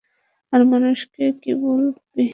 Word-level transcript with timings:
আর 0.53 0.61
মানুষকে 0.71 1.23
কী 1.41 1.51
বলবি? 1.63 2.25